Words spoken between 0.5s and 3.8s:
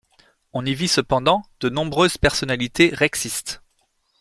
On y vit cependant de nombreuses personnalités rexistes.